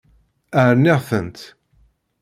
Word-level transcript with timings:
Rniɣ-tent. 0.69 1.39